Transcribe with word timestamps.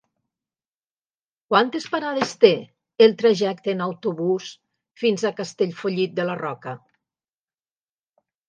Quantes 1.53 1.85
parades 1.95 2.31
té 2.45 2.51
el 3.07 3.13
trajecte 3.23 3.75
en 3.75 3.83
autobús 3.89 4.49
fins 5.03 5.27
a 5.27 5.33
Castellfollit 5.43 6.17
de 6.21 6.27
la 6.31 6.39
Roca? 6.41 6.75